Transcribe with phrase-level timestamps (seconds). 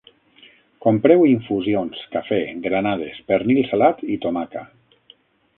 [0.85, 4.65] Compreu infusions, cafè, granades, pernil salat i tomaca